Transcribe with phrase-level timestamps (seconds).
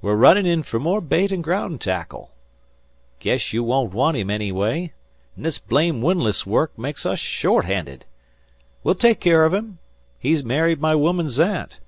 [0.00, 2.30] We're runnin' in fer more bait an' graound tackle.
[3.18, 4.92] Guess you won't want him, anyway,
[5.36, 8.04] an' this blame windlass work makes us short handed.
[8.84, 9.78] We'll take care of him.
[10.20, 11.80] He married my woman's aunt."